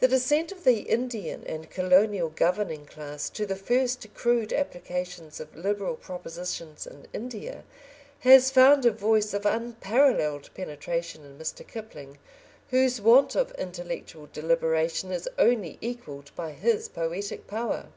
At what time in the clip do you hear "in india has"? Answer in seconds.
6.86-8.50